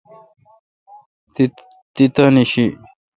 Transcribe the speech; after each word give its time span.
تی 1.93 2.03
تانی 2.13 2.43
شی۔ 2.51 2.65